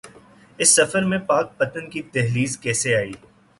اس 0.59 0.69
سفر 0.75 1.03
میں 1.09 1.19
پاک 1.27 1.57
پتن 1.57 1.89
کی 1.89 2.01
دہلیز 2.13 2.57
کیسے 2.57 2.95
آئی؟ 2.95 3.11